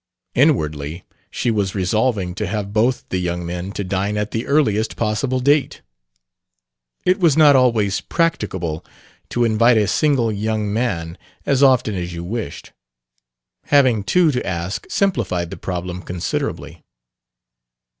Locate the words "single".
9.87-10.31